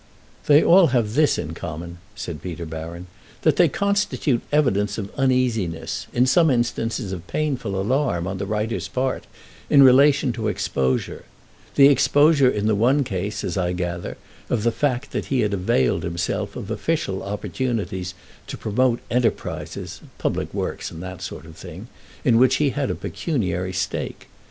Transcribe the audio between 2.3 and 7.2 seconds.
Peter Baron, "that they constitute evidence of uneasiness, in some instances